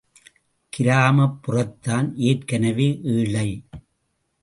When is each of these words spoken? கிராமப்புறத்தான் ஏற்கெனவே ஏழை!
கிராமப்புறத்தான் 0.73 2.09
ஏற்கெனவே 2.17 2.89
ஏழை! 3.15 3.49